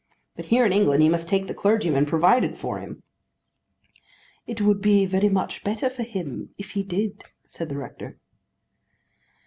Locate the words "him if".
6.01-6.71